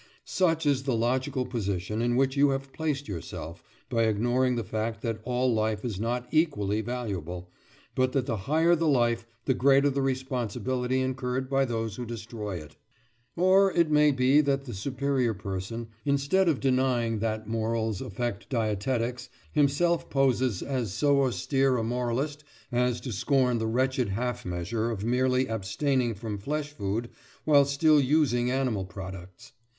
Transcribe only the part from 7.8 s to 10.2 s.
but that the higher the life the greater the